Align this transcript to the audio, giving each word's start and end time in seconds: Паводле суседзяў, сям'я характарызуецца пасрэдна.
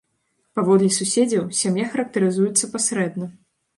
Паводле 0.59 0.87
суседзяў, 0.95 1.45
сям'я 1.59 1.85
характарызуецца 1.93 2.71
пасрэдна. 2.77 3.25